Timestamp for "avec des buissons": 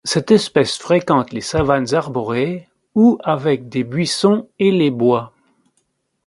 3.23-4.47